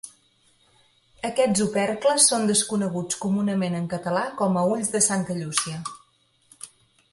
Aquests 1.29 1.61
opercles 1.65 2.25
són 2.31 2.47
desconeguts 2.51 3.19
comunament 3.27 3.77
en 3.81 3.87
català 3.93 4.25
com 4.43 4.57
a 4.63 4.67
ulls 4.73 4.93
de 4.97 5.05
Santa 5.11 5.39
Llúcia. 5.45 5.81